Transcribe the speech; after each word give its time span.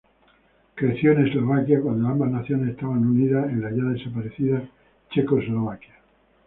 Creció 0.73 1.11
en 1.11 1.27
Eslovaquia, 1.27 1.79
cuando 1.79 2.07
ambas 2.07 2.31
naciones 2.31 2.71
estaban 2.73 3.05
unidas 3.05 3.47
en 3.51 3.61
la 3.61 3.69
ya 3.69 3.83
desaparecida 3.83 4.67
Checoslovaquia. 5.11 5.93